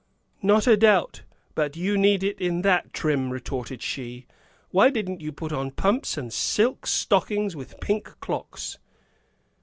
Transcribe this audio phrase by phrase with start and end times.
[0.41, 1.21] "Not a doubt
[1.53, 4.25] but you need it in that trim," retorted she.
[4.71, 8.79] "Why didn't you put on pumps and silk stockings with pink clocks?"